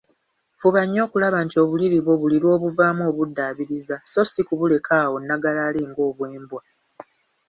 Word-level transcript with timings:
Fuba 0.59 0.81
nnyo 0.85 1.01
okulaba 1.05 1.37
nti 1.45 1.55
obuliri 1.63 1.97
bwo 2.03 2.15
buli 2.21 2.37
lw‘obuvaamu 2.43 3.01
obuddaabiriza, 3.11 3.95
so 4.11 4.21
si 4.31 4.41
kubuleka 4.47 4.91
awo 5.03 5.15
nnagalaale 5.21 5.79
ng‘obwembwa. 5.89 6.61